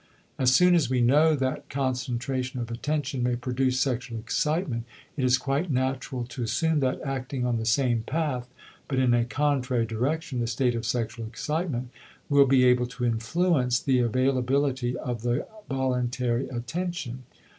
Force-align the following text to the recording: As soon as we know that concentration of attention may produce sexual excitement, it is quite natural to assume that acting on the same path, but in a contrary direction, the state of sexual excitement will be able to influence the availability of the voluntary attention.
As 0.39 0.51
soon 0.51 0.73
as 0.73 0.89
we 0.89 0.99
know 0.99 1.35
that 1.35 1.69
concentration 1.69 2.59
of 2.59 2.71
attention 2.71 3.21
may 3.21 3.35
produce 3.35 3.79
sexual 3.79 4.17
excitement, 4.17 4.83
it 5.15 5.23
is 5.23 5.37
quite 5.37 5.69
natural 5.69 6.23
to 6.23 6.41
assume 6.41 6.79
that 6.79 6.99
acting 7.01 7.45
on 7.45 7.57
the 7.57 7.67
same 7.67 8.01
path, 8.01 8.47
but 8.87 8.97
in 8.97 9.13
a 9.13 9.25
contrary 9.25 9.85
direction, 9.85 10.39
the 10.39 10.47
state 10.47 10.73
of 10.73 10.87
sexual 10.87 11.27
excitement 11.27 11.91
will 12.29 12.47
be 12.47 12.65
able 12.65 12.87
to 12.87 13.05
influence 13.05 13.79
the 13.79 13.99
availability 13.99 14.97
of 14.97 15.21
the 15.21 15.45
voluntary 15.69 16.49
attention. 16.49 17.21